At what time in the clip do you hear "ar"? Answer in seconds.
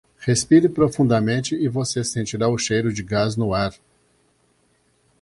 3.53-3.75